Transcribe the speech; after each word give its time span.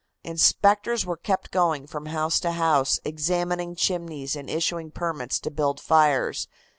Inspectors 0.23 1.05
were 1.05 1.15
kept 1.15 1.51
going 1.51 1.85
from 1.85 2.07
house 2.07 2.39
to 2.39 2.53
house, 2.53 2.99
examining 3.05 3.75
chimneys 3.75 4.35
and 4.35 4.49
issuing 4.49 4.89
permits 4.89 5.39
to 5.41 5.51
build 5.51 5.79
fires. 5.79 6.47